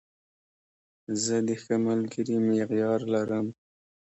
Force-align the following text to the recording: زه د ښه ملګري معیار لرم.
زه 1.23 1.35
د 1.47 1.49
ښه 1.63 1.75
ملګري 1.87 2.35
معیار 2.47 2.99
لرم. 3.13 3.47